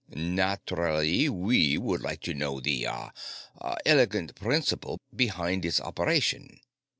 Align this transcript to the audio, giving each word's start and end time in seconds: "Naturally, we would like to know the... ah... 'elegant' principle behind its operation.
"Naturally, 0.15 1.29
we 1.29 1.77
would 1.77 2.01
like 2.01 2.21
to 2.21 2.33
know 2.33 2.59
the... 2.59 2.87
ah... 2.87 3.11
'elegant' 3.85 4.33
principle 4.33 4.99
behind 5.15 5.63
its 5.63 5.79
operation. 5.79 6.59